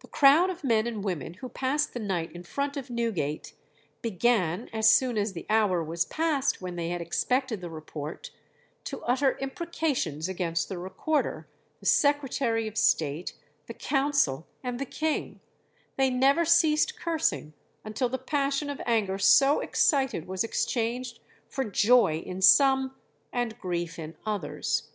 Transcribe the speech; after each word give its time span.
"The 0.00 0.08
crowd 0.08 0.50
of 0.50 0.64
men 0.64 0.84
and 0.84 1.04
women 1.04 1.34
who 1.34 1.48
passed 1.48 1.92
the 1.94 2.00
night 2.00 2.32
in 2.32 2.42
front 2.42 2.76
of 2.76 2.90
Newgate, 2.90 3.54
began, 4.02 4.68
as 4.72 4.90
soon 4.90 5.16
as 5.16 5.32
the 5.32 5.46
hour 5.48 5.80
was 5.80 6.04
passed 6.04 6.60
when 6.60 6.74
they 6.74 6.88
had 6.88 7.00
expected 7.00 7.60
the 7.60 7.70
report, 7.70 8.32
to 8.82 9.04
utter 9.04 9.38
imprecations 9.38 10.28
against 10.28 10.68
the 10.68 10.76
Recorder, 10.76 11.46
the 11.78 11.86
Secretary 11.86 12.66
of 12.66 12.76
State, 12.76 13.34
the 13.68 13.74
Council, 13.74 14.44
and 14.64 14.80
the 14.80 14.84
King; 14.86 15.38
they 15.94 16.10
never 16.10 16.44
ceased 16.44 16.98
cursing 16.98 17.52
until 17.84 18.08
the 18.08 18.18
passion 18.18 18.68
of 18.68 18.82
anger 18.86 19.18
so 19.18 19.60
excited 19.60 20.26
was 20.26 20.42
exchanged 20.42 21.20
for 21.46 21.62
joy 21.62 22.18
in 22.26 22.42
some 22.42 22.96
and 23.32 23.56
grief 23.60 24.00
in 24.00 24.16
others. 24.26 24.90